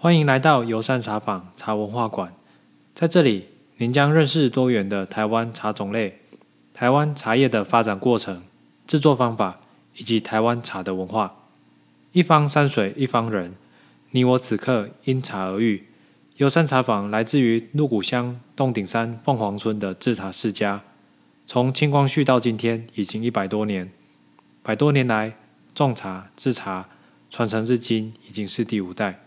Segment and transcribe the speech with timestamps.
[0.00, 2.32] 欢迎来到游山茶坊茶文化馆，
[2.94, 6.20] 在这里，您将认识多元的台湾茶种类、
[6.72, 8.44] 台湾茶叶的发展过程、
[8.86, 9.58] 制作方法
[9.96, 11.34] 以及台湾茶的文化。
[12.12, 13.56] 一方山水，一方人，
[14.12, 15.88] 你我此刻因茶而遇。
[16.36, 20.80] 游山茶坊来自于鹿谷乡洞顶山凤凰村的制茶世家，
[21.44, 23.90] 从清光绪到今天已经一百多年。
[24.62, 25.34] 百多年来，
[25.74, 26.86] 种茶、制茶
[27.28, 29.24] 传承至今，已经是第五代。